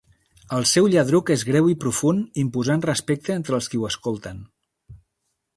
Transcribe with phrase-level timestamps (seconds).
[0.59, 4.45] El seu lladruc és greu i profund imposant respecte entre els qui ho escolten.